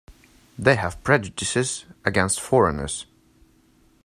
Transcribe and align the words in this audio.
They 0.57 0.77
have 0.77 1.03
prejudices 1.03 1.85
against 2.03 2.41
foreigners. 2.41 3.05